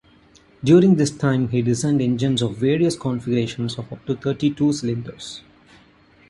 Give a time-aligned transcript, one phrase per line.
[0.63, 5.43] During this time, he designed engines of various configurations of up to thirty-two cylinders.